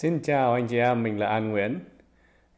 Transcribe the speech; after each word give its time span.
Xin 0.00 0.20
chào 0.22 0.52
anh 0.52 0.66
chị 0.66 0.78
em, 0.78 1.02
mình 1.02 1.18
là 1.18 1.26
An 1.26 1.50
Nguyễn. 1.50 1.78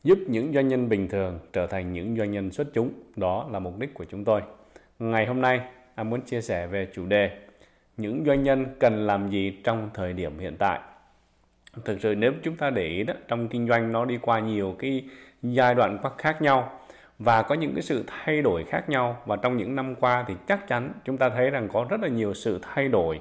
Giúp 0.05 0.19
những 0.29 0.53
doanh 0.55 0.69
nhân 0.69 0.89
bình 0.89 1.09
thường 1.09 1.39
trở 1.53 1.67
thành 1.67 1.93
những 1.93 2.17
doanh 2.17 2.31
nhân 2.31 2.51
xuất 2.51 2.67
chúng, 2.75 2.93
đó 3.17 3.49
là 3.53 3.59
mục 3.59 3.79
đích 3.79 3.95
của 3.95 4.05
chúng 4.05 4.25
tôi. 4.25 4.43
Ngày 4.99 5.27
hôm 5.27 5.41
nay, 5.41 5.61
an 5.95 6.11
muốn 6.11 6.21
chia 6.21 6.41
sẻ 6.41 6.67
về 6.67 6.89
chủ 6.95 7.07
đề 7.07 7.31
những 7.97 8.25
doanh 8.27 8.43
nhân 8.43 8.67
cần 8.81 9.07
làm 9.07 9.31
gì 9.31 9.61
trong 9.65 9.91
thời 9.95 10.13
điểm 10.13 10.39
hiện 10.39 10.57
tại. 10.59 10.81
Thực 11.85 12.01
sự 12.01 12.15
nếu 12.15 12.33
chúng 12.43 12.57
ta 12.57 12.71
để 12.71 12.87
ý 12.87 13.05
đó, 13.05 13.15
trong 13.29 13.49
kinh 13.49 13.69
doanh 13.69 13.93
nó 13.93 14.05
đi 14.05 14.19
qua 14.23 14.41
nhiều 14.41 14.77
cái 14.79 15.05
giai 15.43 15.75
đoạn 15.75 15.99
khác 16.19 16.43
nhau 16.43 16.81
và 17.19 17.43
có 17.43 17.55
những 17.55 17.75
cái 17.75 17.83
sự 17.83 18.05
thay 18.07 18.43
đổi 18.43 18.65
khác 18.65 18.89
nhau 18.89 19.23
và 19.27 19.37
trong 19.37 19.57
những 19.57 19.77
năm 19.77 19.95
qua 19.95 20.25
thì 20.29 20.35
chắc 20.49 20.69
chắn 20.69 20.93
chúng 21.05 21.19
ta 21.19 21.29
thấy 21.29 21.51
rằng 21.51 21.69
có 21.73 21.87
rất 21.91 22.01
là 22.01 22.09
nhiều 22.09 22.35
sự 22.35 22.61
thay 22.63 22.89
đổi 22.89 23.21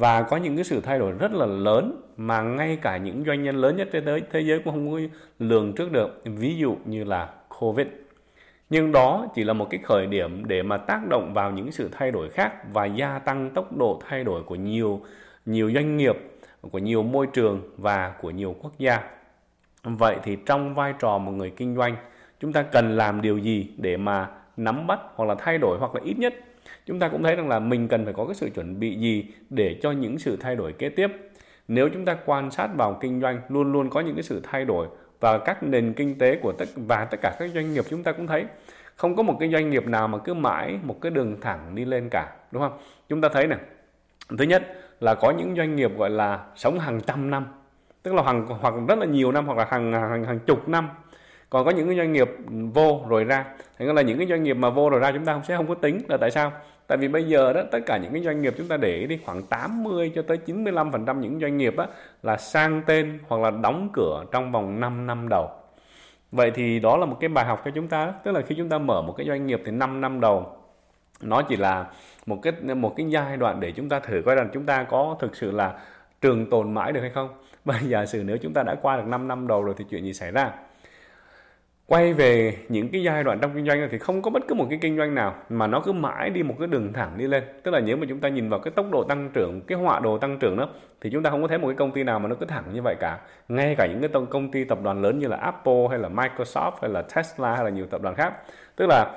và 0.00 0.22
có 0.22 0.36
những 0.36 0.56
cái 0.56 0.64
sự 0.64 0.80
thay 0.80 0.98
đổi 0.98 1.12
rất 1.12 1.32
là 1.32 1.46
lớn 1.46 2.02
mà 2.16 2.42
ngay 2.42 2.78
cả 2.82 2.96
những 2.96 3.24
doanh 3.26 3.42
nhân 3.42 3.56
lớn 3.56 3.76
nhất 3.76 3.88
trên 3.92 4.04
thế, 4.04 4.20
thế 4.30 4.40
giới 4.40 4.58
cũng 4.58 4.74
không 4.74 4.92
có 4.92 5.00
lường 5.38 5.72
trước 5.72 5.92
được 5.92 6.22
ví 6.24 6.56
dụ 6.56 6.76
như 6.84 7.04
là 7.04 7.28
covid. 7.58 7.86
Nhưng 8.70 8.92
đó 8.92 9.26
chỉ 9.34 9.44
là 9.44 9.52
một 9.52 9.70
cái 9.70 9.80
khởi 9.84 10.06
điểm 10.06 10.42
để 10.46 10.62
mà 10.62 10.76
tác 10.76 11.00
động 11.08 11.34
vào 11.34 11.50
những 11.50 11.72
sự 11.72 11.88
thay 11.92 12.10
đổi 12.10 12.30
khác 12.30 12.52
và 12.72 12.84
gia 12.84 13.18
tăng 13.18 13.50
tốc 13.50 13.76
độ 13.76 14.00
thay 14.08 14.24
đổi 14.24 14.42
của 14.42 14.54
nhiều 14.54 15.00
nhiều 15.46 15.72
doanh 15.74 15.96
nghiệp 15.96 16.16
của 16.70 16.78
nhiều 16.78 17.02
môi 17.02 17.26
trường 17.26 17.60
và 17.76 18.14
của 18.20 18.30
nhiều 18.30 18.56
quốc 18.62 18.72
gia. 18.78 19.00
Vậy 19.82 20.16
thì 20.22 20.36
trong 20.46 20.74
vai 20.74 20.94
trò 20.98 21.18
một 21.18 21.32
người 21.32 21.50
kinh 21.50 21.76
doanh 21.76 21.96
chúng 22.40 22.52
ta 22.52 22.62
cần 22.62 22.96
làm 22.96 23.22
điều 23.22 23.38
gì 23.38 23.70
để 23.76 23.96
mà 23.96 24.28
nắm 24.56 24.86
bắt 24.86 25.00
hoặc 25.14 25.24
là 25.24 25.34
thay 25.34 25.58
đổi 25.58 25.78
hoặc 25.78 25.94
là 25.94 26.00
ít 26.04 26.18
nhất 26.18 26.34
chúng 26.86 26.98
ta 26.98 27.08
cũng 27.08 27.22
thấy 27.22 27.36
rằng 27.36 27.48
là 27.48 27.58
mình 27.58 27.88
cần 27.88 28.04
phải 28.04 28.14
có 28.14 28.24
cái 28.26 28.34
sự 28.34 28.50
chuẩn 28.54 28.80
bị 28.80 28.96
gì 28.96 29.26
để 29.50 29.78
cho 29.82 29.92
những 29.92 30.18
sự 30.18 30.36
thay 30.36 30.56
đổi 30.56 30.72
kế 30.72 30.88
tiếp. 30.88 31.10
Nếu 31.68 31.88
chúng 31.88 32.04
ta 32.04 32.16
quan 32.26 32.50
sát 32.50 32.68
vào 32.76 32.98
kinh 33.00 33.20
doanh, 33.20 33.40
luôn 33.48 33.72
luôn 33.72 33.90
có 33.90 34.00
những 34.00 34.14
cái 34.14 34.22
sự 34.22 34.40
thay 34.42 34.64
đổi 34.64 34.86
và 35.20 35.38
các 35.38 35.62
nền 35.62 35.92
kinh 35.92 36.18
tế 36.18 36.36
của 36.36 36.52
tất, 36.52 36.68
và 36.76 37.04
tất 37.04 37.18
cả 37.22 37.36
các 37.38 37.50
doanh 37.54 37.74
nghiệp 37.74 37.84
chúng 37.90 38.02
ta 38.02 38.12
cũng 38.12 38.26
thấy, 38.26 38.44
không 38.96 39.16
có 39.16 39.22
một 39.22 39.36
cái 39.40 39.50
doanh 39.52 39.70
nghiệp 39.70 39.86
nào 39.86 40.08
mà 40.08 40.18
cứ 40.18 40.34
mãi 40.34 40.78
một 40.82 41.00
cái 41.00 41.10
đường 41.10 41.40
thẳng 41.40 41.74
đi 41.74 41.84
lên 41.84 42.08
cả, 42.10 42.32
đúng 42.52 42.62
không? 42.62 42.78
Chúng 43.08 43.20
ta 43.20 43.28
thấy 43.28 43.46
này, 43.46 43.58
thứ 44.38 44.44
nhất 44.44 44.66
là 45.00 45.14
có 45.14 45.30
những 45.30 45.56
doanh 45.56 45.76
nghiệp 45.76 45.98
gọi 45.98 46.10
là 46.10 46.44
sống 46.56 46.78
hàng 46.78 47.00
trăm 47.06 47.30
năm, 47.30 47.46
tức 48.02 48.14
là 48.14 48.22
hàng 48.22 48.46
hoặc 48.46 48.74
rất 48.88 48.98
là 48.98 49.06
nhiều 49.06 49.32
năm 49.32 49.46
hoặc 49.46 49.58
là 49.58 49.66
hàng 49.70 49.92
hàng 49.92 50.24
hàng 50.24 50.38
chục 50.38 50.68
năm 50.68 50.88
còn 51.50 51.64
có 51.64 51.70
những 51.70 51.86
cái 51.86 51.96
doanh 51.96 52.12
nghiệp 52.12 52.30
vô 52.74 53.04
rồi 53.08 53.24
ra. 53.24 53.44
Thế 53.78 53.86
nên 53.86 53.96
là 53.96 54.02
những 54.02 54.18
cái 54.18 54.26
doanh 54.26 54.42
nghiệp 54.42 54.54
mà 54.54 54.70
vô 54.70 54.90
rồi 54.90 55.00
ra 55.00 55.12
chúng 55.12 55.24
ta 55.24 55.32
không 55.32 55.44
sẽ 55.44 55.56
không 55.56 55.66
có 55.66 55.74
tính. 55.74 56.00
Là 56.08 56.16
tại 56.16 56.30
sao? 56.30 56.52
Tại 56.86 56.98
vì 56.98 57.08
bây 57.08 57.24
giờ 57.24 57.52
đó 57.52 57.62
tất 57.70 57.78
cả 57.86 57.96
những 57.96 58.12
cái 58.12 58.22
doanh 58.22 58.42
nghiệp 58.42 58.54
chúng 58.58 58.68
ta 58.68 58.76
để 58.76 59.06
đi 59.06 59.18
khoảng 59.24 59.42
80 59.42 60.12
cho 60.14 60.22
tới 60.22 60.36
95 60.36 60.92
phần 60.92 61.06
trăm 61.06 61.20
những 61.20 61.40
doanh 61.40 61.56
nghiệp 61.56 61.76
á, 61.76 61.86
là 62.22 62.36
sang 62.36 62.82
tên 62.86 63.18
hoặc 63.28 63.40
là 63.40 63.50
đóng 63.50 63.88
cửa 63.92 64.24
trong 64.32 64.52
vòng 64.52 64.80
5 64.80 65.06
năm 65.06 65.28
đầu. 65.28 65.50
Vậy 66.32 66.50
thì 66.54 66.80
đó 66.80 66.96
là 66.96 67.06
một 67.06 67.16
cái 67.20 67.28
bài 67.28 67.44
học 67.44 67.62
cho 67.64 67.70
chúng 67.74 67.88
ta 67.88 68.12
tức 68.24 68.32
là 68.32 68.40
khi 68.40 68.54
chúng 68.54 68.68
ta 68.68 68.78
mở 68.78 69.02
một 69.02 69.14
cái 69.16 69.26
doanh 69.26 69.46
nghiệp 69.46 69.62
thì 69.64 69.72
5 69.72 70.00
năm 70.00 70.20
đầu 70.20 70.56
nó 71.22 71.42
chỉ 71.42 71.56
là 71.56 71.86
một 72.26 72.38
cái 72.42 72.52
một 72.74 72.94
cái 72.96 73.06
giai 73.10 73.36
đoạn 73.36 73.60
để 73.60 73.72
chúng 73.72 73.88
ta 73.88 74.00
thử 74.00 74.22
coi 74.26 74.34
rằng 74.34 74.48
chúng 74.52 74.66
ta 74.66 74.82
có 74.82 75.16
thực 75.20 75.36
sự 75.36 75.50
là 75.50 75.74
trường 76.20 76.50
tồn 76.50 76.74
mãi 76.74 76.92
được 76.92 77.00
hay 77.00 77.10
không. 77.10 77.28
Và 77.64 77.80
giả 77.86 78.06
sử 78.06 78.22
nếu 78.24 78.36
chúng 78.36 78.52
ta 78.52 78.62
đã 78.62 78.74
qua 78.82 78.96
được 78.96 79.06
5 79.06 79.28
năm 79.28 79.46
đầu 79.46 79.62
rồi 79.62 79.74
thì 79.78 79.84
chuyện 79.90 80.04
gì 80.04 80.12
xảy 80.12 80.30
ra? 80.30 80.52
Quay 81.90 82.12
về 82.12 82.56
những 82.68 82.88
cái 82.88 83.02
giai 83.02 83.24
đoạn 83.24 83.38
trong 83.40 83.50
kinh 83.54 83.66
doanh 83.66 83.88
thì 83.90 83.98
không 83.98 84.22
có 84.22 84.30
bất 84.30 84.42
cứ 84.48 84.54
một 84.54 84.66
cái 84.70 84.78
kinh 84.82 84.96
doanh 84.96 85.14
nào 85.14 85.34
mà 85.48 85.66
nó 85.66 85.80
cứ 85.80 85.92
mãi 85.92 86.30
đi 86.30 86.42
một 86.42 86.54
cái 86.58 86.68
đường 86.68 86.92
thẳng 86.92 87.10
đi 87.16 87.26
lên. 87.26 87.42
Tức 87.62 87.70
là 87.70 87.80
nếu 87.80 87.96
mà 87.96 88.06
chúng 88.08 88.18
ta 88.18 88.28
nhìn 88.28 88.48
vào 88.48 88.60
cái 88.60 88.72
tốc 88.76 88.86
độ 88.92 89.04
tăng 89.04 89.30
trưởng, 89.34 89.60
cái 89.60 89.78
họa 89.78 90.00
đồ 90.00 90.18
tăng 90.18 90.38
trưởng 90.38 90.56
đó, 90.56 90.68
thì 91.00 91.10
chúng 91.10 91.22
ta 91.22 91.30
không 91.30 91.42
có 91.42 91.48
thấy 91.48 91.58
một 91.58 91.66
cái 91.66 91.76
công 91.76 91.92
ty 91.92 92.04
nào 92.04 92.18
mà 92.18 92.28
nó 92.28 92.34
cứ 92.34 92.46
thẳng 92.46 92.64
như 92.72 92.82
vậy 92.82 92.94
cả. 93.00 93.18
Ngay 93.48 93.74
cả 93.78 93.86
những 93.86 94.00
cái 94.00 94.22
công 94.30 94.50
ty 94.50 94.64
tập 94.64 94.78
đoàn 94.82 95.02
lớn 95.02 95.18
như 95.18 95.28
là 95.28 95.36
Apple 95.36 95.86
hay 95.90 95.98
là 95.98 96.08
Microsoft 96.08 96.72
hay 96.82 96.90
là 96.90 97.02
Tesla 97.02 97.54
hay 97.54 97.64
là 97.64 97.70
nhiều 97.70 97.86
tập 97.86 98.02
đoàn 98.02 98.14
khác. 98.14 98.32
Tức 98.76 98.86
là 98.88 99.16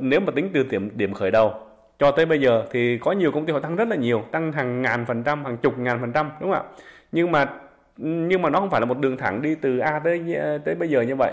nếu 0.00 0.20
mà 0.20 0.32
tính 0.34 0.50
từ 0.54 0.62
điểm 0.70 0.90
điểm 0.94 1.14
khởi 1.14 1.30
đầu 1.30 1.54
cho 1.98 2.10
tới 2.10 2.26
bây 2.26 2.40
giờ 2.40 2.64
thì 2.70 2.98
có 2.98 3.12
nhiều 3.12 3.32
công 3.32 3.46
ty 3.46 3.52
họ 3.52 3.60
tăng 3.60 3.76
rất 3.76 3.88
là 3.88 3.96
nhiều, 3.96 4.22
tăng 4.30 4.52
hàng 4.52 4.82
ngàn 4.82 5.04
phần 5.06 5.22
trăm, 5.22 5.44
hàng 5.44 5.56
chục 5.56 5.78
ngàn 5.78 6.00
phần 6.00 6.12
trăm, 6.12 6.30
đúng 6.40 6.52
không 6.52 6.62
ạ? 6.62 6.70
Nhưng 7.12 7.32
mà 7.32 7.46
nhưng 7.96 8.42
mà 8.42 8.50
nó 8.50 8.60
không 8.60 8.70
phải 8.70 8.80
là 8.80 8.86
một 8.86 8.98
đường 8.98 9.16
thẳng 9.16 9.42
đi 9.42 9.54
từ 9.54 9.78
A 9.78 9.98
tới 10.04 10.34
ờ, 10.34 10.58
tới 10.58 10.74
bây 10.74 10.88
giờ 10.88 11.00
như 11.00 11.16
vậy 11.16 11.32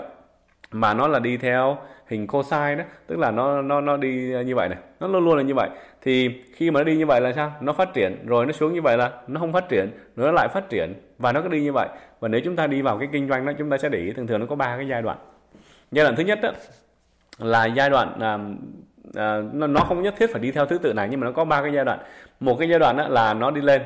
mà 0.70 0.94
nó 0.94 1.08
là 1.08 1.18
đi 1.18 1.36
theo 1.36 1.78
hình 2.06 2.26
cosine 2.26 2.74
đó 2.74 2.84
tức 3.06 3.18
là 3.18 3.30
nó 3.30 3.62
nó 3.62 3.80
nó 3.80 3.96
đi 3.96 4.34
như 4.46 4.54
vậy 4.54 4.68
này. 4.68 4.78
Nó 5.00 5.08
luôn 5.08 5.24
luôn 5.24 5.36
là 5.36 5.42
như 5.42 5.54
vậy. 5.54 5.68
Thì 6.02 6.42
khi 6.54 6.70
mà 6.70 6.80
nó 6.80 6.84
đi 6.84 6.96
như 6.96 7.06
vậy 7.06 7.20
là 7.20 7.32
sao? 7.32 7.52
Nó 7.60 7.72
phát 7.72 7.94
triển 7.94 8.26
rồi 8.26 8.46
nó 8.46 8.52
xuống 8.52 8.74
như 8.74 8.82
vậy 8.82 8.96
là 8.96 9.12
nó 9.26 9.40
không 9.40 9.52
phát 9.52 9.68
triển 9.68 9.90
nó 10.16 10.32
lại 10.32 10.48
phát 10.48 10.68
triển 10.68 10.94
và 11.18 11.32
nó 11.32 11.42
cứ 11.42 11.48
đi 11.48 11.62
như 11.62 11.72
vậy. 11.72 11.88
Và 12.20 12.28
nếu 12.28 12.40
chúng 12.44 12.56
ta 12.56 12.66
đi 12.66 12.82
vào 12.82 12.98
cái 12.98 13.08
kinh 13.12 13.28
doanh 13.28 13.46
đó 13.46 13.52
chúng 13.58 13.70
ta 13.70 13.78
sẽ 13.78 13.88
để 13.88 13.98
ý 13.98 14.12
thường 14.12 14.26
thường 14.26 14.40
nó 14.40 14.46
có 14.46 14.56
ba 14.56 14.76
cái 14.76 14.88
giai 14.88 15.02
đoạn. 15.02 15.18
Giai 15.90 16.04
đoạn 16.04 16.16
thứ 16.16 16.22
nhất 16.22 16.38
đó 16.42 16.50
là 17.38 17.66
giai 17.66 17.90
đoạn 17.90 18.20
à, 18.20 18.38
à, 19.14 19.40
nó, 19.52 19.80
không 19.80 20.02
nhất 20.02 20.14
thiết 20.18 20.32
phải 20.32 20.40
đi 20.40 20.50
theo 20.50 20.66
thứ 20.66 20.78
tự 20.78 20.92
này 20.92 21.08
nhưng 21.10 21.20
mà 21.20 21.24
nó 21.24 21.32
có 21.32 21.44
ba 21.44 21.62
cái 21.62 21.72
giai 21.72 21.84
đoạn. 21.84 21.98
Một 22.40 22.56
cái 22.58 22.68
giai 22.68 22.78
đoạn 22.78 22.96
đó 22.96 23.08
là 23.08 23.34
nó 23.34 23.50
đi 23.50 23.60
lên. 23.60 23.82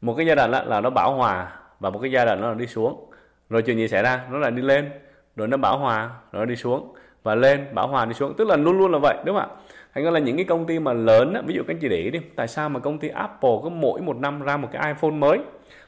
Một 0.00 0.14
cái 0.14 0.26
giai 0.26 0.36
đoạn 0.36 0.50
đó 0.50 0.62
là 0.62 0.80
nó 0.80 0.90
bão 0.90 1.14
hòa 1.14 1.52
và 1.80 1.90
một 1.90 1.98
cái 1.98 2.12
giai 2.12 2.26
đoạn 2.26 2.40
nó 2.40 2.48
là 2.48 2.54
đi 2.54 2.66
xuống. 2.66 3.10
Rồi 3.50 3.62
chuyện 3.62 3.76
gì 3.76 3.88
xảy 3.88 4.02
ra? 4.02 4.20
Nó 4.30 4.38
lại 4.38 4.50
đi 4.50 4.62
lên 4.62 4.90
rồi 5.36 5.48
nó 5.48 5.56
bão 5.56 5.78
hòa 5.78 6.10
rồi 6.32 6.40
nó 6.40 6.44
đi 6.44 6.56
xuống. 6.56 6.94
Và 7.22 7.34
lên 7.34 7.66
bão 7.74 7.88
hòa 7.88 8.04
đi 8.04 8.14
xuống. 8.14 8.34
Tức 8.36 8.48
là 8.48 8.56
luôn 8.56 8.78
luôn 8.78 8.92
là 8.92 8.98
vậy 8.98 9.16
đúng 9.24 9.36
không 9.36 9.50
ạ? 9.50 9.56
Thành 9.94 10.04
ra 10.04 10.10
là 10.10 10.18
những 10.18 10.36
cái 10.36 10.44
công 10.44 10.66
ty 10.66 10.78
mà 10.78 10.92
lớn 10.92 11.34
á, 11.34 11.42
ví 11.46 11.54
dụ 11.54 11.62
các 11.62 11.74
anh 11.74 11.78
chị 11.80 11.88
để 11.88 11.96
ý 11.96 12.10
đi. 12.10 12.18
Tại 12.36 12.48
sao 12.48 12.68
mà 12.68 12.80
công 12.80 12.98
ty 12.98 13.08
Apple 13.08 13.50
cứ 13.62 13.68
mỗi 13.68 14.00
một 14.00 14.16
năm 14.16 14.42
ra 14.42 14.56
một 14.56 14.68
cái 14.72 14.86
iPhone 14.86 15.10
mới? 15.10 15.38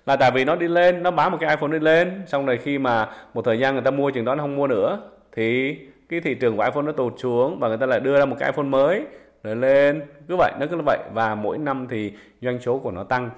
Là 0.07 0.17
tại 0.17 0.31
vì 0.35 0.45
nó 0.45 0.57
đi 0.57 0.69
lên 0.69 1.03
nó 1.03 1.11
bán 1.11 1.33
một 1.33 1.39
cái 1.41 1.51
iPhone 1.51 1.71
đi 1.73 1.79
lên. 1.79 2.23
Xong 2.27 2.47
rồi 2.47 2.59
khi 2.59 2.79
mà 2.79 3.09
một 3.35 3.43
thời 3.45 3.59
gian 3.59 3.75
người 3.75 3.83
ta 3.83 3.91
mua 3.91 4.11
chừng 4.11 4.25
đó 4.25 4.35
nó 4.35 4.43
không 4.43 4.57
mua 4.57 4.67
nữa 4.67 5.01
thì 5.33 5.79
cái 6.09 6.21
thị 6.21 6.35
trường 6.35 6.57
của 6.57 6.63
iPhone 6.63 6.83
nó 6.83 6.93
tụt 6.93 7.15
xuống 7.17 7.59
và 7.59 7.69
người 7.69 7.79
ta 7.79 7.87
lại 7.87 8.01
đưa 8.01 8.19
ra 8.19 8.25
một 8.25 8.37
cái 8.39 8.49
iPhone 8.49 8.67
mới. 8.67 9.03
Rồi 9.43 9.57
lên 9.57 10.03
cứ 10.29 10.37
vậy 10.37 10.53
nó 10.61 10.67
cứ 10.71 10.77
vậy. 10.87 10.99
Và 11.15 11.35
mỗi 11.35 11.59
năm 11.59 11.87
thì 11.91 12.13
doanh 12.41 12.61
số 12.61 12.79
của 12.79 12.91
nó 12.91 13.05
tăng 13.05 13.31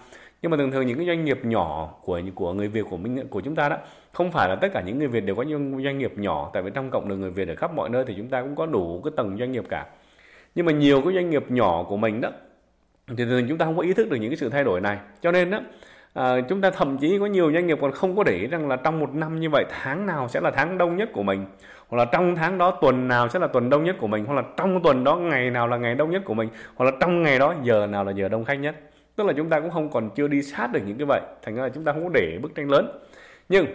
nhưng 0.43 0.51
mà 0.51 0.57
thường 0.57 0.71
thường 0.71 0.87
những 0.87 0.97
cái 0.97 1.07
doanh 1.07 1.25
nghiệp 1.25 1.45
nhỏ 1.45 1.95
của 2.03 2.21
của 2.35 2.53
người 2.53 2.69
Việt 2.69 2.85
của 2.91 2.97
mình 2.97 3.29
của 3.29 3.41
chúng 3.41 3.55
ta 3.55 3.69
đó 3.69 3.77
không 4.13 4.31
phải 4.31 4.49
là 4.49 4.57
tất 4.57 4.69
cả 4.73 4.81
những 4.81 4.99
người 4.99 5.09
Việt 5.09 5.21
đều 5.21 5.37
có 5.37 5.43
những 5.43 5.85
doanh 5.85 5.99
nghiệp 5.99 6.13
nhỏ 6.17 6.51
tại 6.53 6.63
vì 6.63 6.71
trong 6.75 6.91
cộng 6.91 7.09
đồng 7.09 7.21
người 7.21 7.31
Việt 7.31 7.49
ở 7.49 7.55
khắp 7.55 7.75
mọi 7.75 7.89
nơi 7.89 8.05
thì 8.07 8.15
chúng 8.17 8.29
ta 8.29 8.43
cũng 8.43 8.57
có 8.57 8.67
đủ 8.67 9.01
cái 9.05 9.13
tầng 9.17 9.37
doanh 9.39 9.53
nghiệp 9.53 9.65
cả. 9.69 9.87
Nhưng 10.55 10.67
mà 10.67 10.73
nhiều 10.73 11.03
cái 11.03 11.15
doanh 11.15 11.31
nghiệp 11.31 11.45
nhỏ 11.49 11.85
của 11.89 11.97
mình 11.97 12.21
đó 12.21 12.31
thì 13.17 13.25
thường 13.25 13.47
chúng 13.49 13.59
ta 13.59 13.65
không 13.65 13.77
có 13.77 13.83
ý 13.83 13.93
thức 13.93 14.11
được 14.11 14.17
những 14.17 14.31
cái 14.31 14.37
sự 14.37 14.49
thay 14.49 14.65
đổi 14.65 14.81
này. 14.81 14.99
Cho 15.21 15.33
nên 15.33 15.51
đó 15.51 15.61
à, 16.15 16.41
chúng 16.49 16.61
ta 16.61 16.71
thậm 16.71 16.99
chí 16.99 17.19
có 17.19 17.27
nhiều 17.27 17.53
doanh 17.53 17.67
nghiệp 17.67 17.79
còn 17.81 17.93
không 17.93 18.17
có 18.17 18.25
để 18.25 18.33
ý 18.33 18.47
rằng 18.47 18.69
là 18.69 18.77
trong 18.77 18.99
một 18.99 19.15
năm 19.15 19.41
như 19.41 19.51
vậy 19.51 19.65
tháng 19.71 20.07
nào 20.07 20.29
sẽ 20.29 20.41
là 20.41 20.51
tháng 20.51 20.79
đông 20.79 20.97
nhất 20.97 21.11
của 21.13 21.23
mình 21.23 21.47
hoặc 21.89 21.99
là 21.99 22.05
trong 22.05 22.37
tháng 22.37 22.59
đó 22.59 22.71
tuần 22.71 23.09
nào 23.09 23.29
sẽ 23.29 23.39
là 23.39 23.47
tuần 23.47 23.71
đông 23.71 23.85
nhất 23.85 23.97
của 24.01 24.07
mình 24.07 24.25
hoặc 24.25 24.35
là 24.35 24.43
trong 24.57 24.83
tuần 24.83 25.05
đó 25.05 25.17
ngày 25.17 25.51
nào 25.51 25.69
là 25.69 25.77
ngày 25.77 25.95
đông 25.95 26.11
nhất 26.11 26.23
của 26.25 26.35
mình 26.35 26.49
hoặc 26.75 26.85
là 26.87 26.93
trong 27.01 27.23
ngày 27.23 27.39
đó 27.39 27.55
giờ 27.63 27.87
nào 27.87 28.05
là 28.05 28.13
giờ 28.13 28.29
đông 28.29 28.45
khách 28.45 28.59
nhất 28.59 28.77
tức 29.19 29.27
là 29.27 29.33
chúng 29.33 29.49
ta 29.49 29.61
cũng 29.61 29.71
không 29.71 29.91
còn 29.91 30.11
chưa 30.15 30.29
đi 30.29 30.43
sát 30.43 30.73
được 30.73 30.81
những 30.87 30.99
cái 30.99 31.07
vậy. 31.07 31.21
Thành 31.43 31.55
ra 31.57 31.63
là 31.63 31.69
chúng 31.69 31.85
ta 31.85 31.93
không 31.93 32.05
có 32.05 32.11
để 32.15 32.39
bức 32.43 32.55
tranh 32.55 32.71
lớn. 32.71 32.99
Nhưng 33.49 33.67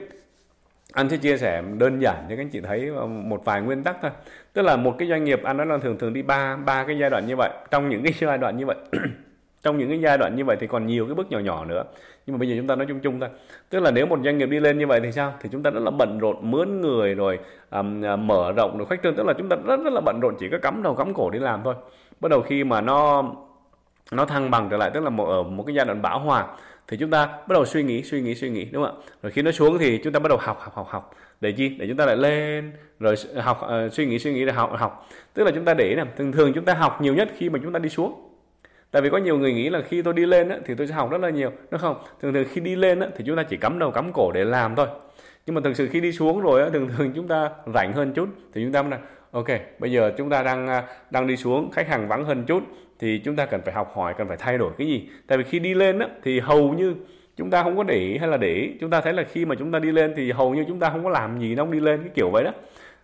anh 0.94 1.10
sẽ 1.10 1.18
chia 1.18 1.38
sẻ 1.38 1.64
đơn 1.78 2.02
giản 2.02 2.16
cho 2.30 2.36
các 2.36 2.42
anh 2.42 2.50
chị 2.50 2.62
thấy 2.62 2.92
ờ, 2.96 3.06
một 3.06 3.46
vài 3.46 3.62
nguyên 3.62 3.84
tắc 3.84 3.98
thôi. 4.02 4.12
Tức 4.54 4.62
là 4.62 4.76
một 4.76 4.96
cái 5.00 5.08
doanh 5.08 5.24
nghiệp 5.24 5.44
anh 5.44 5.58
nói 5.58 5.66
là 5.66 5.78
thường 5.78 5.98
thường 5.98 6.14
đi 6.14 6.22
ba 6.22 6.56
ba 6.56 6.84
cái 6.84 6.98
giai 7.00 7.10
đoạn 7.10 7.28
như 7.28 7.36
vậy. 7.36 7.50
Trong 7.72 7.90
những 7.90 8.04
cái 8.04 8.14
giai 8.20 8.38
đoạn 8.38 8.58
như 8.58 8.66
vậy 8.66 8.76
trong 9.64 9.78
những 9.78 9.90
cái 9.90 10.00
giai 10.02 10.18
đoạn 10.18 10.36
như 10.36 10.46
vậy 10.46 10.58
thì 10.60 10.68
còn 10.68 10.88
nhiều 10.88 11.06
cái 11.06 11.16
bước 11.16 11.32
nhỏ 11.32 11.40
nhỏ 11.40 11.66
nữa. 11.66 11.84
Nhưng 12.26 12.36
mà 12.36 12.40
bây 12.40 12.50
giờ 12.50 12.56
chúng 12.58 12.68
ta 12.68 12.76
nói 12.76 12.86
chung 12.90 13.00
chung 13.00 13.20
thôi. 13.20 13.30
Tức 13.70 13.80
là 13.80 13.92
nếu 13.92 14.06
một 14.06 14.20
doanh 14.24 14.38
nghiệp 14.38 14.50
đi 14.50 14.60
lên 14.60 14.80
như 14.80 14.88
vậy 14.88 15.00
thì 15.04 15.12
sao? 15.12 15.34
Thì 15.42 15.50
chúng 15.52 15.64
ta 15.64 15.70
rất 15.70 15.84
là 15.84 15.92
bận 15.92 16.20
rộn 16.20 16.52
mướn 16.52 16.82
người 16.82 17.16
rồi 17.16 17.40
um, 17.70 18.02
mở 18.28 18.52
rộng 18.52 18.78
rồi 18.78 18.88
khách 18.90 19.04
trương. 19.04 19.16
Tức 19.16 19.26
là 19.26 19.34
chúng 19.34 19.50
ta 19.50 19.56
rất 19.66 19.80
rất 19.84 19.94
là 19.94 20.02
bận 20.02 20.20
rộn 20.20 20.36
chỉ 20.40 20.50
có 20.50 20.58
cắm 20.62 20.84
đầu 20.84 20.96
cắm 20.96 21.14
cổ 21.14 21.30
đi 21.30 21.40
làm 21.40 21.62
thôi. 21.64 21.76
Bắt 22.20 22.30
đầu 22.30 22.42
khi 22.42 22.64
mà 22.64 22.82
nó 22.82 23.24
nó 24.12 24.26
thăng 24.26 24.52
bằng 24.52 24.68
trở 24.72 24.78
lại 24.78 24.92
tức 24.94 25.04
là 25.04 25.10
một 25.10 25.26
ở 25.26 25.44
một 25.44 25.64
cái 25.68 25.76
giai 25.76 25.86
đoạn 25.86 26.02
bão 26.02 26.20
hòa. 26.20 26.48
Thì 26.88 26.98
chúng 26.98 27.10
ta 27.10 27.26
bắt 27.26 27.54
đầu 27.54 27.66
suy 27.66 27.84
nghĩ 27.84 28.04
suy 28.04 28.22
nghĩ 28.22 28.36
suy 28.36 28.50
nghĩ 28.50 28.66
đúng 28.66 28.84
không 28.86 28.96
ạ? 28.96 29.12
Rồi 29.22 29.32
khi 29.32 29.42
nó 29.42 29.52
xuống 29.52 29.78
thì 29.78 29.98
chúng 29.98 30.14
ta 30.14 30.20
bắt 30.20 30.30
đầu 30.30 30.38
học 30.42 30.60
học 30.62 30.76
học 30.76 30.88
học. 30.90 31.12
Để 31.42 31.52
chi? 31.52 31.70
Để 31.70 31.88
chúng 31.88 31.98
ta 31.98 32.06
lại 32.06 32.18
lên 32.18 32.72
rồi 33.00 33.16
học 33.42 33.62
uh, 33.86 33.94
suy 33.94 34.06
nghĩ 34.06 34.20
suy 34.20 34.34
nghĩ 34.34 34.46
rồi 34.46 34.54
học 34.54 34.72
học. 34.78 35.10
Tức 35.34 35.44
là 35.44 35.52
chúng 35.56 35.66
ta 35.66 35.74
để 35.74 35.96
này 35.96 36.06
thường 36.18 36.32
thường 36.32 36.54
chúng 36.54 36.66
ta 36.66 36.74
học 36.74 37.02
nhiều 37.02 37.14
nhất 37.14 37.30
khi 37.38 37.50
mà 37.50 37.60
chúng 37.64 37.74
ta 37.74 37.80
đi 37.80 37.90
xuống. 37.90 38.30
Tại 38.92 39.02
vì 39.02 39.10
có 39.10 39.18
nhiều 39.18 39.38
người 39.38 39.54
nghĩ 39.54 39.70
là 39.70 39.82
khi 39.82 40.02
tôi 40.02 40.14
đi 40.14 40.26
lên 40.26 40.50
á, 40.50 40.58
thì 40.66 40.76
tôi 40.76 40.88
sẽ 40.88 40.94
học 40.94 41.12
rất 41.12 41.22
là 41.22 41.30
nhiều 41.30 41.52
đúng 41.72 41.82
không? 41.82 41.96
Thường 42.22 42.34
thường 42.34 42.46
khi 42.52 42.62
đi 42.62 42.76
lên 42.76 43.00
á, 43.00 43.08
thì 43.18 43.24
chúng 43.28 43.36
ta 43.36 43.44
chỉ 43.44 43.58
cắm 43.58 43.80
đầu 43.80 43.92
cắm 43.92 44.14
cổ 44.14 44.32
để 44.32 44.44
làm 44.44 44.76
thôi. 44.76 44.88
Nhưng 45.46 45.56
mà 45.56 45.62
thực 45.64 45.76
sự 45.76 45.88
khi 45.88 46.02
đi 46.02 46.12
xuống 46.12 46.42
rồi 46.42 46.62
á, 46.62 46.70
thường 46.70 46.90
thường 46.98 47.12
chúng 47.16 47.28
ta 47.28 47.50
rảnh 47.74 47.94
hơn 47.94 48.14
chút 48.14 48.30
thì 48.54 48.64
chúng 48.64 48.72
ta 48.72 48.82
mới 48.82 48.92
là 48.92 49.00
ok 49.34 49.48
bây 49.80 49.92
giờ 49.92 50.12
chúng 50.18 50.30
ta 50.30 50.44
đang 50.44 50.68
à, 50.68 50.84
đang 51.10 51.28
đi 51.28 51.38
xuống 51.38 51.72
khách 51.72 51.88
hàng 51.88 52.08
vắng 52.08 52.26
hơn 52.26 52.44
chút 52.46 52.64
thì 53.00 53.22
chúng 53.26 53.36
ta 53.36 53.46
cần 53.46 53.62
phải 53.66 53.74
học 53.74 53.92
hỏi 53.96 54.14
cần 54.18 54.28
phải 54.28 54.38
thay 54.38 54.58
đổi 54.58 54.72
cái 54.78 54.88
gì? 54.88 55.10
Tại 55.28 55.38
vì 55.38 55.44
khi 55.44 55.60
đi 55.60 55.74
lên 55.74 56.00
á, 56.00 56.08
thì 56.24 56.40
hầu 56.40 56.74
như 56.74 56.96
chúng 57.38 57.50
ta 57.50 57.64
không 57.64 57.78
có 57.78 57.84
để 57.84 57.96
ý 57.96 58.18
hay 58.18 58.28
là 58.28 58.38
để 58.38 58.54
ý. 58.54 58.72
Chúng 58.80 58.90
ta 58.90 59.02
thấy 59.02 59.14
là 59.14 59.24
khi 59.24 59.46
mà 59.46 59.56
chúng 59.56 59.72
ta 59.72 59.80
đi 59.80 59.92
lên 59.92 60.14
thì 60.16 60.32
hầu 60.32 60.56
như 60.56 60.66
chúng 60.68 60.80
ta 60.80 60.90
không 60.90 61.04
có 61.04 61.10
làm 61.10 61.40
gì 61.40 61.56
đâu 61.56 61.68
đi 61.72 61.80
lên 61.80 62.00
cái 62.00 62.10
kiểu 62.16 62.30
vậy 62.30 62.44
đó. 62.44 62.52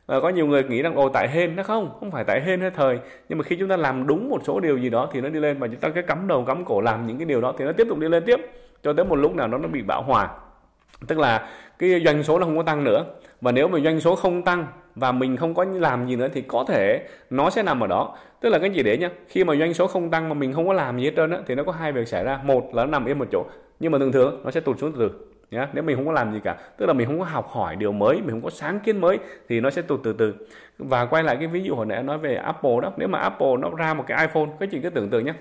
À, 0.08 0.18
có 0.22 0.30
nhiều 0.30 0.46
người 0.46 0.64
nghĩ 0.64 0.82
rằng 0.82 0.96
ồ 0.96 1.10
tại 1.10 1.30
hên 1.30 1.56
nó 1.56 1.64
không 1.64 1.92
không 2.00 2.12
phải 2.12 2.24
tại 2.24 2.42
hên 2.42 2.62
hay 2.62 2.72
thời. 2.72 3.00
Nhưng 3.30 3.38
mà 3.38 3.44
khi 3.44 3.56
chúng 3.60 3.70
ta 3.70 3.78
làm 3.78 4.08
đúng 4.08 4.30
một 4.30 4.42
số 4.44 4.60
điều 4.60 4.78
gì 4.78 4.90
đó 4.90 5.10
thì 5.14 5.22
nó 5.22 5.30
đi 5.30 5.40
lên 5.40 5.60
và 5.60 5.68
chúng 5.68 5.80
ta 5.80 5.90
cái 5.90 6.04
cắm 6.04 6.28
đầu 6.28 6.46
cắm 6.46 6.66
cổ 6.66 6.82
làm 6.82 7.08
những 7.08 7.18
cái 7.18 7.26
điều 7.26 7.42
đó 7.42 7.54
thì 7.58 7.66
nó 7.66 7.72
tiếp 7.72 7.88
tục 7.90 8.00
đi 8.00 8.08
lên 8.08 8.24
tiếp 8.26 8.40
cho 8.84 8.94
tới 8.94 9.06
một 9.06 9.16
lúc 9.16 9.36
nào 9.36 9.48
đó 9.48 9.58
nó 9.58 9.68
bị 9.68 9.82
bão 9.82 10.04
hòa. 10.04 10.30
Tức 11.08 11.20
là 11.20 11.50
cái 11.80 12.02
doanh 12.06 12.24
số 12.24 12.40
nó 12.40 12.46
không 12.46 12.58
có 12.58 12.64
tăng 12.64 12.84
nữa. 12.84 13.06
Và 13.42 13.52
nếu 13.52 13.68
mà 13.68 13.80
doanh 13.80 14.00
số 14.00 14.16
không 14.16 14.42
tăng 14.42 14.68
và 15.00 15.12
mình 15.12 15.38
không 15.38 15.54
có 15.54 15.66
làm 15.74 16.08
gì 16.08 16.16
nữa 16.16 16.28
thì 16.34 16.42
có 16.42 16.66
thể 16.68 17.08
nó 17.30 17.50
sẽ 17.50 17.64
nằm 17.64 17.84
ở 17.84 17.88
đó. 17.88 18.18
Tức 18.42 18.50
là 18.50 18.60
cái 18.60 18.70
gì 18.70 18.84
để 18.84 18.98
nhá 18.98 19.10
khi 19.28 19.44
mà 19.44 19.56
doanh 19.56 19.74
số 19.74 19.88
không 19.88 20.10
tăng 20.10 20.30
mà 20.30 20.34
mình 20.34 20.54
không 20.54 20.68
có 20.68 20.74
làm 20.74 20.98
gì 20.98 21.06
hết 21.06 21.12
trơn 21.16 21.32
á, 21.32 21.38
thì 21.48 21.56
nó 21.56 21.64
có 21.64 21.72
hai 21.72 21.92
việc 21.92 22.08
xảy 22.08 22.24
ra. 22.24 22.40
Một 22.44 22.76
là 22.76 22.86
nó 22.86 22.92
nằm 22.92 23.06
yên 23.06 23.20
một 23.20 23.28
chỗ, 23.32 23.46
nhưng 23.80 23.92
mà 23.92 24.00
thường 24.00 24.12
thường 24.12 24.42
nó 24.44 24.52
sẽ 24.52 24.60
tụt 24.60 24.80
xuống 24.80 24.92
từ 24.92 25.00
từ, 25.00 25.26
nhá. 25.52 25.68
Nếu 25.74 25.84
mình 25.84 25.96
không 25.96 26.06
có 26.06 26.12
làm 26.12 26.34
gì 26.34 26.40
cả, 26.44 26.58
tức 26.78 26.86
là 26.86 26.94
mình 26.94 27.08
không 27.08 27.20
có 27.20 27.26
học 27.26 27.48
hỏi 27.50 27.76
điều 27.76 27.92
mới, 27.92 28.16
mình 28.16 28.30
không 28.30 28.42
có 28.42 28.50
sáng 28.50 28.80
kiến 28.80 29.02
mới, 29.02 29.18
thì 29.50 29.60
nó 29.60 29.70
sẽ 29.70 29.82
tụt 29.82 30.00
từ 30.04 30.14
từ. 30.14 30.34
Và 30.78 31.06
quay 31.06 31.24
lại 31.24 31.36
cái 31.36 31.48
ví 31.48 31.64
dụ 31.64 31.76
hồi 31.76 31.86
nãy 31.86 32.04
nói 32.04 32.18
về 32.18 32.36
Apple 32.36 32.76
đó, 32.82 32.92
nếu 32.98 33.08
mà 33.08 33.20
Apple 33.20 33.58
nó 33.60 33.70
ra 33.78 33.94
một 33.94 34.04
cái 34.08 34.28
iPhone 34.28 34.46
các 34.60 34.70
chị 34.72 34.80
cứ 34.84 34.90
tưởng 34.90 35.10
tượng 35.10 35.26
nhé 35.26 35.34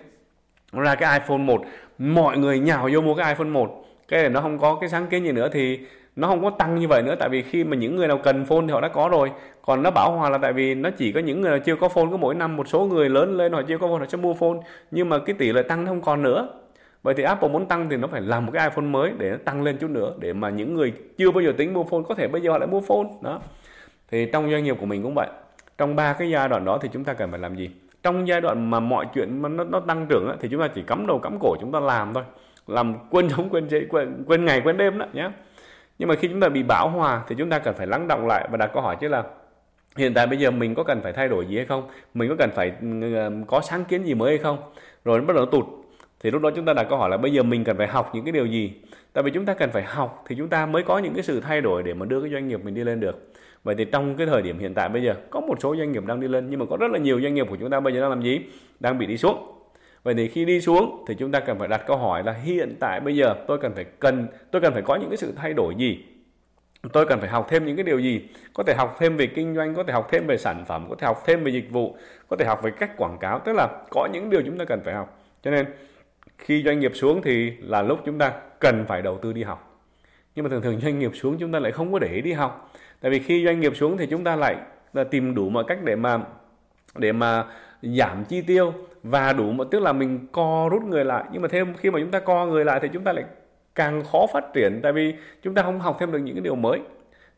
nó 0.72 0.82
ra 0.82 0.94
cái 0.94 1.20
iPhone 1.20 1.38
1 1.38 1.62
mọi 1.98 2.38
người 2.38 2.58
nhào 2.58 2.88
vô 2.92 3.00
mua 3.00 3.14
cái 3.14 3.28
iPhone 3.28 3.48
1 3.48 3.84
cái 4.08 4.22
này 4.22 4.30
nó 4.30 4.40
không 4.40 4.58
có 4.58 4.78
cái 4.80 4.88
sáng 4.88 5.06
kiến 5.06 5.24
gì 5.24 5.32
nữa 5.32 5.48
thì 5.52 5.80
nó 6.18 6.28
không 6.28 6.44
có 6.44 6.50
tăng 6.50 6.78
như 6.78 6.88
vậy 6.88 7.02
nữa 7.02 7.14
tại 7.18 7.28
vì 7.28 7.42
khi 7.42 7.64
mà 7.64 7.76
những 7.76 7.96
người 7.96 8.08
nào 8.08 8.18
cần 8.18 8.44
phone 8.44 8.60
thì 8.66 8.72
họ 8.72 8.80
đã 8.80 8.88
có 8.88 9.08
rồi. 9.08 9.30
Còn 9.62 9.82
nó 9.82 9.90
bảo 9.90 10.12
hòa 10.12 10.30
là 10.30 10.38
tại 10.38 10.52
vì 10.52 10.74
nó 10.74 10.90
chỉ 10.90 11.12
có 11.12 11.20
những 11.20 11.40
người 11.40 11.50
nào 11.50 11.58
chưa 11.58 11.76
có 11.76 11.88
phone 11.88 12.06
có 12.10 12.16
mỗi 12.16 12.34
năm 12.34 12.56
một 12.56 12.68
số 12.68 12.84
người 12.84 13.08
lớn 13.08 13.36
lên 13.36 13.52
họ 13.52 13.62
chưa 13.62 13.78
có 13.78 13.88
phone 13.88 13.98
họ 13.98 14.06
sẽ 14.08 14.18
mua 14.18 14.34
phone. 14.34 14.58
Nhưng 14.90 15.08
mà 15.08 15.18
cái 15.18 15.36
tỷ 15.38 15.52
lệ 15.52 15.62
tăng 15.62 15.84
nó 15.84 15.90
không 15.90 16.00
còn 16.00 16.22
nữa. 16.22 16.48
Vậy 17.02 17.14
thì 17.14 17.22
Apple 17.22 17.48
muốn 17.48 17.66
tăng 17.66 17.88
thì 17.90 17.96
nó 17.96 18.08
phải 18.08 18.20
làm 18.20 18.46
một 18.46 18.52
cái 18.54 18.68
iPhone 18.68 18.84
mới 18.84 19.12
để 19.18 19.30
nó 19.30 19.36
tăng 19.44 19.62
lên 19.62 19.76
chút 19.76 19.90
nữa 19.90 20.12
để 20.18 20.32
mà 20.32 20.50
những 20.50 20.74
người 20.74 20.92
chưa 21.18 21.30
bao 21.30 21.42
giờ 21.42 21.52
tính 21.56 21.74
mua 21.74 21.84
phone 21.84 22.02
có 22.08 22.14
thể 22.14 22.28
bây 22.28 22.40
giờ 22.40 22.50
họ 22.50 22.58
lại 22.58 22.68
mua 22.68 22.80
phone. 22.80 23.08
Đó. 23.22 23.40
Thì 24.10 24.26
trong 24.32 24.50
doanh 24.50 24.64
nghiệp 24.64 24.76
của 24.80 24.86
mình 24.86 25.02
cũng 25.02 25.14
vậy. 25.14 25.28
Trong 25.78 25.96
ba 25.96 26.12
cái 26.12 26.30
giai 26.30 26.48
đoạn 26.48 26.64
đó 26.64 26.78
thì 26.82 26.88
chúng 26.92 27.04
ta 27.04 27.12
cần 27.14 27.30
phải 27.30 27.40
làm 27.40 27.56
gì? 27.56 27.70
Trong 28.02 28.28
giai 28.28 28.40
đoạn 28.40 28.70
mà 28.70 28.80
mọi 28.80 29.06
chuyện 29.14 29.42
mà 29.42 29.48
nó, 29.48 29.64
nó 29.64 29.80
tăng 29.80 30.06
trưởng 30.06 30.36
thì 30.40 30.48
chúng 30.48 30.60
ta 30.60 30.68
chỉ 30.68 30.82
cắm 30.82 31.06
đầu 31.06 31.18
cắm 31.18 31.38
cổ 31.40 31.56
chúng 31.60 31.72
ta 31.72 31.80
làm 31.80 32.14
thôi. 32.14 32.24
Làm 32.66 32.94
quên 33.10 33.28
giống 33.28 33.48
quên 33.48 33.68
chế 33.68 33.86
quên, 33.90 34.24
quên 34.26 34.44
ngày 34.44 34.60
quên 34.64 34.76
đêm 34.76 34.98
đó 34.98 35.06
nhé 35.12 35.30
nhưng 35.98 36.08
mà 36.08 36.14
khi 36.14 36.28
chúng 36.28 36.40
ta 36.40 36.48
bị 36.48 36.62
bão 36.62 36.88
hòa 36.88 37.22
thì 37.28 37.34
chúng 37.38 37.50
ta 37.50 37.58
cần 37.58 37.74
phải 37.74 37.86
lắng 37.86 38.08
động 38.08 38.26
lại. 38.26 38.48
Và 38.50 38.56
đặt 38.56 38.70
câu 38.74 38.82
hỏi 38.82 38.96
chứ 39.00 39.08
là 39.08 39.22
hiện 39.96 40.14
tại 40.14 40.26
bây 40.26 40.38
giờ 40.38 40.50
mình 40.50 40.74
có 40.74 40.84
cần 40.84 41.00
phải 41.02 41.12
thay 41.12 41.28
đổi 41.28 41.46
gì 41.46 41.56
hay 41.56 41.66
không? 41.66 41.88
Mình 42.14 42.28
có 42.28 42.36
cần 42.38 42.50
phải 42.54 42.72
ờ, 43.14 43.32
có 43.46 43.60
sáng 43.60 43.84
kiến 43.84 44.04
gì 44.04 44.14
mới 44.14 44.30
hay 44.30 44.38
không? 44.38 44.58
Rồi 45.04 45.18
nó 45.18 45.24
bắt 45.24 45.36
đầu 45.36 45.46
tụt. 45.46 45.64
Thì 46.20 46.30
lúc 46.30 46.42
đó 46.42 46.50
chúng 46.56 46.64
ta 46.64 46.72
đặt 46.72 46.86
câu 46.90 46.98
hỏi 46.98 47.10
là 47.10 47.16
bây 47.16 47.32
giờ 47.32 47.42
mình 47.42 47.64
cần 47.64 47.76
phải 47.76 47.86
học 47.86 48.10
những 48.14 48.24
cái 48.24 48.32
điều 48.32 48.46
gì? 48.46 48.72
Tại 49.12 49.24
vì 49.24 49.30
chúng 49.30 49.44
ta 49.44 49.54
cần 49.54 49.70
phải 49.70 49.82
học 49.82 50.24
thì 50.28 50.36
chúng 50.38 50.48
ta 50.48 50.66
mới 50.66 50.82
có 50.82 50.98
những 50.98 51.14
cái 51.14 51.22
sự 51.22 51.40
thay 51.40 51.60
đổi 51.60 51.82
để 51.82 51.94
mà 51.94 52.06
đưa 52.06 52.20
cái 52.20 52.30
doanh 52.30 52.48
nghiệp 52.48 52.64
mình 52.64 52.74
đi 52.74 52.84
lên 52.84 53.00
được. 53.00 53.32
Vậy 53.64 53.74
thì 53.78 53.84
trong 53.84 54.16
cái 54.16 54.26
thời 54.26 54.42
điểm 54.42 54.58
hiện 54.58 54.74
tại 54.74 54.88
bây 54.88 55.02
giờ, 55.02 55.14
có 55.30 55.40
một 55.40 55.60
số 55.60 55.76
doanh 55.76 55.92
nghiệp 55.92 56.06
đang 56.06 56.20
đi 56.20 56.28
lên 56.28 56.50
nhưng 56.50 56.60
mà 56.60 56.66
có 56.70 56.76
rất 56.76 56.90
là 56.90 56.98
nhiều 56.98 57.20
doanh 57.20 57.34
nghiệp 57.34 57.46
của 57.50 57.56
chúng 57.56 57.70
ta 57.70 57.80
bây 57.80 57.94
giờ 57.94 58.00
đang 58.00 58.10
làm 58.10 58.22
gì? 58.22 58.40
Đang 58.80 58.98
bị 58.98 59.06
đi 59.06 59.16
xuống 59.16 59.57
vậy 60.02 60.14
thì 60.14 60.28
khi 60.28 60.44
đi 60.44 60.60
xuống 60.60 61.04
thì 61.08 61.14
chúng 61.14 61.32
ta 61.32 61.40
cần 61.40 61.58
phải 61.58 61.68
đặt 61.68 61.82
câu 61.86 61.96
hỏi 61.96 62.24
là 62.24 62.32
hiện 62.32 62.76
tại 62.80 63.00
bây 63.00 63.16
giờ 63.16 63.34
tôi 63.46 63.58
cần 63.58 63.72
phải 63.74 63.84
cần, 63.84 64.26
tôi 64.50 64.62
cần 64.62 64.72
phải 64.72 64.82
có 64.82 64.96
những 64.96 65.10
cái 65.10 65.16
sự 65.16 65.32
thay 65.36 65.52
đổi 65.52 65.74
gì? 65.74 66.04
Tôi 66.92 67.06
cần 67.06 67.20
phải 67.20 67.28
học 67.28 67.46
thêm 67.50 67.66
những 67.66 67.76
cái 67.76 67.84
điều 67.84 67.98
gì? 67.98 68.28
Có 68.52 68.62
thể 68.62 68.74
học 68.74 68.96
thêm 68.98 69.16
về 69.16 69.26
kinh 69.26 69.54
doanh, 69.54 69.74
có 69.74 69.82
thể 69.82 69.92
học 69.92 70.08
thêm 70.10 70.26
về 70.26 70.36
sản 70.36 70.64
phẩm, 70.68 70.86
có 70.88 70.96
thể 70.98 71.06
học 71.06 71.22
thêm 71.26 71.44
về 71.44 71.52
dịch 71.52 71.70
vụ, 71.70 71.96
có 72.28 72.36
thể 72.36 72.44
học 72.44 72.62
về 72.62 72.70
cách 72.70 72.96
quảng 72.96 73.18
cáo, 73.18 73.38
tức 73.38 73.52
là 73.52 73.68
có 73.90 74.08
những 74.12 74.30
điều 74.30 74.42
chúng 74.46 74.58
ta 74.58 74.64
cần 74.64 74.80
phải 74.84 74.94
học. 74.94 75.22
Cho 75.42 75.50
nên, 75.50 75.66
khi 76.38 76.62
doanh 76.62 76.80
nghiệp 76.80 76.92
xuống 76.94 77.22
thì 77.22 77.52
là 77.60 77.82
lúc 77.82 77.98
chúng 78.04 78.18
ta 78.18 78.32
cần 78.60 78.84
phải 78.88 79.02
đầu 79.02 79.18
tư 79.18 79.32
đi 79.32 79.42
học. 79.42 79.82
Nhưng 80.34 80.44
mà 80.44 80.50
thường 80.50 80.62
thường 80.62 80.80
doanh 80.80 80.98
nghiệp 80.98 81.10
xuống 81.14 81.36
chúng 81.38 81.52
ta 81.52 81.58
lại 81.58 81.72
không 81.72 81.92
có 81.92 81.98
để 81.98 82.08
ý 82.08 82.20
đi 82.20 82.32
học. 82.32 82.72
Tại 83.00 83.10
vì 83.10 83.18
khi 83.18 83.44
doanh 83.44 83.60
nghiệp 83.60 83.76
xuống 83.76 83.96
thì 83.96 84.06
chúng 84.06 84.24
ta 84.24 84.36
lại 84.36 84.56
là 84.92 85.04
tìm 85.04 85.34
đủ 85.34 85.48
mọi 85.48 85.64
cách 85.66 85.78
để 85.84 85.96
mà 85.96 86.20
để 86.96 87.12
mà 87.12 87.44
giảm 87.82 88.24
chi 88.24 88.42
tiêu 88.42 88.72
và 89.02 89.32
đủ 89.32 89.52
một, 89.52 89.64
tức 89.64 89.80
là 89.80 89.92
mình 89.92 90.26
co 90.32 90.68
rút 90.72 90.82
người 90.82 91.04
lại. 91.04 91.24
Nhưng 91.32 91.42
mà 91.42 91.48
thêm, 91.48 91.74
khi 91.74 91.90
mà 91.90 92.00
chúng 92.00 92.10
ta 92.10 92.20
co 92.20 92.46
người 92.46 92.64
lại 92.64 92.80
thì 92.82 92.88
chúng 92.92 93.04
ta 93.04 93.12
lại 93.12 93.24
càng 93.74 94.02
khó 94.12 94.26
phát 94.32 94.44
triển, 94.54 94.80
tại 94.82 94.92
vì 94.92 95.14
chúng 95.42 95.54
ta 95.54 95.62
không 95.62 95.80
học 95.80 95.96
thêm 96.00 96.12
được 96.12 96.18
những 96.18 96.34
cái 96.34 96.42
điều 96.42 96.54
mới. 96.54 96.80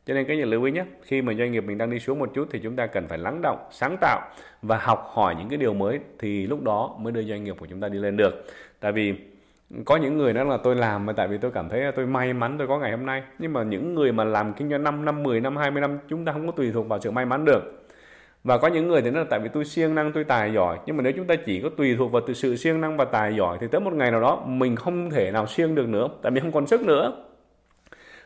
Cho 0.06 0.14
nên 0.14 0.26
cái 0.26 0.36
gì 0.36 0.44
lưu 0.44 0.64
ý 0.64 0.72
nhé 0.72 0.84
khi 1.02 1.22
mà 1.22 1.34
doanh 1.34 1.52
nghiệp 1.52 1.64
mình 1.66 1.78
đang 1.78 1.90
đi 1.90 1.98
xuống 1.98 2.18
một 2.18 2.30
chút 2.34 2.48
thì 2.50 2.58
chúng 2.58 2.76
ta 2.76 2.86
cần 2.86 3.08
phải 3.08 3.18
lắng 3.18 3.42
động, 3.42 3.58
sáng 3.70 3.96
tạo 4.00 4.20
và 4.62 4.78
học 4.78 5.10
hỏi 5.12 5.34
những 5.38 5.48
cái 5.48 5.58
điều 5.58 5.74
mới 5.74 6.00
thì 6.18 6.46
lúc 6.46 6.62
đó 6.62 6.94
mới 6.98 7.12
đưa 7.12 7.22
doanh 7.22 7.44
nghiệp 7.44 7.56
của 7.60 7.66
chúng 7.66 7.80
ta 7.80 7.88
đi 7.88 7.98
lên 7.98 8.16
được. 8.16 8.44
Tại 8.80 8.92
vì 8.92 9.14
có 9.84 9.96
những 9.96 10.18
người 10.18 10.32
đó 10.32 10.44
là 10.44 10.56
tôi 10.56 10.76
làm 10.76 11.06
mà 11.06 11.12
tại 11.12 11.28
vì 11.28 11.38
tôi 11.38 11.50
cảm 11.50 11.68
thấy 11.68 11.80
là 11.80 11.90
tôi 11.90 12.06
may 12.06 12.32
mắn 12.32 12.58
tôi 12.58 12.68
có 12.68 12.78
ngày 12.78 12.90
hôm 12.90 13.06
nay. 13.06 13.22
Nhưng 13.38 13.52
mà 13.52 13.62
những 13.62 13.94
người 13.94 14.12
mà 14.12 14.24
làm 14.24 14.52
kinh 14.52 14.70
doanh 14.70 14.84
5 14.84 15.04
năm 15.04 15.22
10 15.22 15.40
năm 15.40 15.56
20 15.56 15.80
năm, 15.80 15.98
chúng 16.08 16.24
ta 16.24 16.32
không 16.32 16.46
có 16.46 16.52
tùy 16.52 16.70
thuộc 16.72 16.88
vào 16.88 17.00
sự 17.00 17.10
may 17.10 17.26
mắn 17.26 17.44
được 17.44 17.79
và 18.44 18.58
có 18.58 18.68
những 18.68 18.88
người 18.88 19.02
thì 19.02 19.10
nó 19.10 19.20
là 19.20 19.26
tại 19.30 19.40
vì 19.40 19.48
tôi 19.48 19.64
siêng 19.64 19.94
năng, 19.94 20.12
tôi 20.12 20.24
tài 20.24 20.52
giỏi. 20.52 20.78
Nhưng 20.86 20.96
mà 20.96 21.02
nếu 21.02 21.12
chúng 21.16 21.26
ta 21.26 21.34
chỉ 21.36 21.60
có 21.60 21.68
tùy 21.68 21.96
thuộc 21.98 22.12
vào 22.12 22.22
sự 22.34 22.56
siêng 22.56 22.80
năng 22.80 22.96
và 22.96 23.04
tài 23.04 23.34
giỏi 23.36 23.58
thì 23.60 23.66
tới 23.70 23.80
một 23.80 23.92
ngày 23.92 24.10
nào 24.10 24.20
đó 24.20 24.44
mình 24.46 24.76
không 24.76 25.10
thể 25.10 25.30
nào 25.30 25.46
siêng 25.46 25.74
được 25.74 25.88
nữa, 25.88 26.08
tại 26.22 26.32
vì 26.32 26.40
không 26.40 26.52
còn 26.52 26.66
sức 26.66 26.82
nữa. 26.82 27.24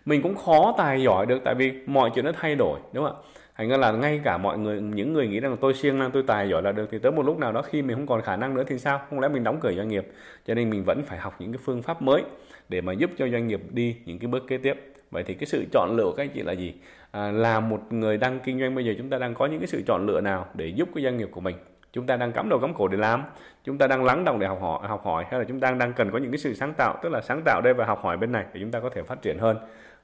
Mình 0.05 0.23
cũng 0.23 0.37
khó 0.37 0.75
tài 0.79 1.03
giỏi 1.03 1.27
được 1.27 1.39
tại 1.45 1.55
vì 1.55 1.73
mọi 1.87 2.11
chuyện 2.15 2.25
nó 2.25 2.33
thay 2.41 2.55
đổi, 2.55 2.81
đúng 2.93 3.05
không 3.05 3.17
ạ? 3.17 3.23
Thành 3.57 3.69
ra 3.69 3.77
là 3.77 3.93
ngay 3.93 4.21
cả 4.25 4.39
mọi 4.39 4.59
người, 4.59 4.81
những 4.81 5.13
người 5.13 5.29
nghĩ 5.29 5.41
rằng 5.41 5.57
tôi 5.61 5.75
siêng 5.75 5.99
năng, 5.99 6.11
tôi 6.11 6.23
tài 6.27 6.49
giỏi 6.49 6.63
là 6.63 6.73
được, 6.73 6.89
thì 6.91 6.99
tới 6.99 7.13
một 7.13 7.27
lúc 7.27 7.39
nào 7.39 7.53
đó 7.53 7.63
khi 7.63 7.83
mình 7.83 7.97
không 7.97 8.07
còn 8.07 8.23
khả 8.23 8.37
năng 8.37 8.55
nữa 8.55 8.65
thì 8.67 8.79
sao? 8.79 9.01
Không 9.11 9.21
lẽ 9.21 9.29
mình 9.29 9.45
đóng 9.45 9.61
cửa 9.61 9.73
doanh 9.73 9.89
nghiệp? 9.89 10.09
Cho 10.47 10.55
nên 10.55 10.71
mình 10.71 10.85
vẫn 10.85 11.03
phải 11.03 11.19
học 11.19 11.35
những 11.39 11.53
cái 11.53 11.61
phương 11.65 11.83
pháp 11.83 12.03
mới 12.03 12.23
để 12.69 12.81
mà 12.81 12.93
giúp 12.93 13.11
cho 13.19 13.29
doanh 13.29 13.47
nghiệp 13.47 13.61
đi 13.71 13.97
những 14.05 14.19
cái 14.19 14.29
bước 14.29 14.43
kế 14.49 14.59
tiếp 14.59 14.94
vậy 15.15 15.23
thì 15.23 15.35
cái 15.35 15.47
sự 15.47 15.65
chọn 15.73 15.97
lựa 15.97 16.05
của 16.05 16.13
các 16.17 16.23
anh 16.23 16.31
chị 16.35 16.43
là 16.43 16.53
gì? 16.53 16.75
À, 17.11 17.31
là 17.31 17.61
một 17.61 17.93
người 17.93 18.17
đang 18.17 18.41
kinh 18.41 18.61
doanh 18.61 18.75
bây 18.75 18.85
giờ 18.85 18.95
chúng 18.99 19.11
ta 19.11 19.19
đang 19.19 19.35
có 19.35 19.47
những 19.47 19.61
cái 19.61 19.67
sự 19.67 19.83
chọn 19.87 20.07
lựa 20.07 20.21
nào 20.21 20.47
để 20.55 20.67
giúp 20.67 20.89
cái 20.95 21.05
doanh 21.05 21.17
nghiệp 21.17 21.29
của 21.31 21.41
mình? 21.41 21.57
Chúng 21.93 22.07
ta 22.07 22.17
đang 22.17 22.33
cắm 22.33 22.49
đầu 22.49 22.59
cắm 22.61 22.75
cổ 22.75 22.89
để 22.89 22.99
làm 22.99 23.23
chúng 23.65 23.79
ta 23.79 23.87
đang 23.87 24.05
lắng 24.05 24.25
động 24.25 24.39
để 24.39 24.47
học 24.47 24.59
hỏi 24.61 24.89
học 24.89 25.05
hỏi 25.05 25.25
hay 25.31 25.41
là 25.41 25.45
chúng 25.49 25.61
ta 25.61 25.71
đang 25.71 25.93
cần 25.93 26.11
có 26.11 26.19
những 26.19 26.31
cái 26.31 26.39
sự 26.39 26.55
sáng 26.55 26.75
tạo 26.77 26.99
tức 27.03 27.09
là 27.09 27.21
sáng 27.21 27.43
tạo 27.45 27.61
đây 27.65 27.75
và 27.75 27.85
học 27.85 28.01
hỏi 28.03 28.17
bên 28.17 28.33
này 28.33 28.45
để 28.53 28.61
chúng 28.61 28.71
ta 28.71 28.81
có 28.81 28.91
thể 28.91 29.03
phát 29.03 29.23
triển 29.23 29.39
hơn? 29.39 29.57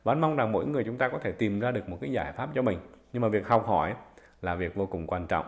Và 0.05 0.15
mong 0.15 0.37
rằng 0.37 0.53
mỗi 0.53 0.67
người 0.67 0.85
chúng 0.85 0.97
ta 0.97 1.09
có 1.09 1.19
thể 1.19 1.33
tìm 1.33 1.61
ra 1.61 1.71
được 1.71 1.89
một 1.89 1.99
cái 2.01 2.13
giải 2.13 2.33
pháp 2.33 2.49
cho 2.55 2.63
mình. 2.63 2.79
Nhưng 3.13 3.23
mà 3.23 3.29
việc 3.29 3.49
học 3.49 3.67
hỏi 3.67 3.95
là 4.43 4.55
việc 4.55 4.75
vô 4.75 4.87
cùng 4.87 5.07
quan 5.07 5.27
trọng. 5.27 5.47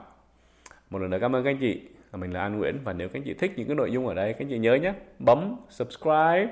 Một 0.91 0.99
lần 0.99 1.11
nữa 1.11 1.19
cảm 1.21 1.37
ơn 1.37 1.45
các 1.45 1.51
anh 1.51 1.59
chị. 1.59 1.83
Mình 2.13 2.33
là 2.33 2.41
An 2.41 2.59
Nguyễn 2.59 2.77
và 2.85 2.93
nếu 2.93 3.09
các 3.09 3.19
anh 3.19 3.23
chị 3.23 3.35
thích 3.35 3.53
những 3.57 3.67
cái 3.67 3.77
nội 3.77 3.93
dung 3.93 4.07
ở 4.07 4.15
đây 4.15 4.33
các 4.33 4.45
anh 4.45 4.49
chị 4.49 4.59
nhớ 4.59 4.75
nhé 4.75 4.93
bấm 5.19 5.57
subscribe 5.71 6.49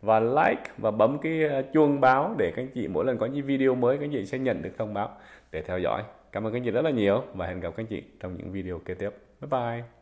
và 0.00 0.20
like 0.20 0.62
và 0.78 0.90
bấm 0.90 1.18
cái 1.18 1.44
ờ, 1.44 1.62
chuông 1.72 2.00
báo 2.00 2.34
để 2.38 2.52
các 2.56 2.62
anh 2.62 2.70
chị 2.74 2.88
mỗi 2.88 3.04
lần 3.04 3.18
có 3.18 3.26
những 3.26 3.46
video 3.46 3.74
mới, 3.74 3.98
các 3.98 4.04
anh 4.04 4.12
chị 4.12 4.26
sẽ 4.26 4.38
nhận 4.38 4.62
được 4.62 4.70
thông 4.78 4.94
báo 4.94 5.16
để 5.52 5.62
theo 5.62 5.78
dõi. 5.78 6.02
Cảm 6.32 6.46
ơn 6.46 6.52
các 6.52 6.56
anh 6.58 6.64
chị 6.64 6.70
rất 6.70 6.84
là 6.84 6.90
nhiều 6.90 7.22
và 7.34 7.46
hẹn 7.46 7.60
gặp 7.60 7.70
các 7.76 7.82
anh 7.82 7.86
chị 7.86 8.02
trong 8.20 8.36
những 8.36 8.52
video 8.52 8.78
kế 8.78 8.94
tiếp. 8.94 9.10
Bye 9.40 9.48
bye. 9.48 9.99